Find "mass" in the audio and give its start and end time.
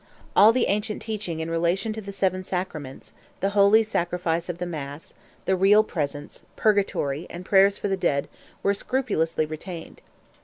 4.65-5.13